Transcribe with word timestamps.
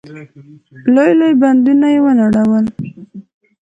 لوی 0.93 1.11
لوی 1.19 1.33
بندونه 1.41 1.87
يې 1.93 1.99
ونړول. 2.03 2.65